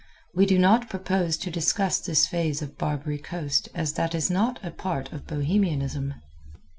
We 0.33 0.47
do 0.47 0.57
not 0.57 0.89
propose 0.89 1.37
to 1.37 1.51
discuss 1.51 1.99
this 1.99 2.25
phase 2.25 2.63
of 2.63 2.75
Barbary 2.75 3.19
Coast 3.19 3.69
as 3.75 3.93
that 3.93 4.15
is 4.15 4.31
not 4.31 4.59
a 4.63 4.71
part 4.71 5.11
of 5.13 5.27
Bohemianism. 5.27 6.15